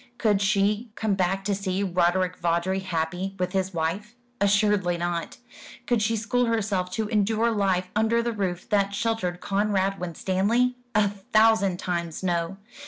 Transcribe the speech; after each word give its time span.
Could 0.17 0.41
she 0.41 0.89
come 0.95 1.13
back 1.13 1.43
to 1.45 1.53
see 1.53 1.83
Roderick 1.83 2.35
Vawdrey 2.35 2.79
happy 2.79 3.35
with 3.37 3.51
his 3.51 3.71
wife? 3.71 4.15
Assuredly 4.39 4.97
not. 4.97 5.37
Could 5.85 6.01
she 6.01 6.15
school 6.15 6.45
herself 6.47 6.89
to 6.93 7.07
endure 7.09 7.51
life 7.51 7.89
under 7.95 8.23
the 8.23 8.33
roof 8.33 8.67
that 8.69 8.95
sheltered 8.95 9.41
Conrad 9.41 9.99
Winstanley? 9.99 10.73
A 10.95 11.07
thousand 11.07 11.77
times 11.77 12.23
no. 12.23 12.57